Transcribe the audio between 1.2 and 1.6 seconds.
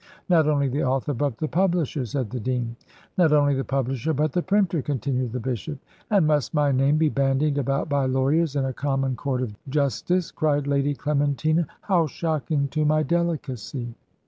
the